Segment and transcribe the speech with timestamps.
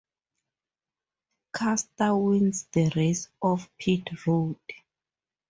[1.51, 4.57] Custer wins the race off pit road.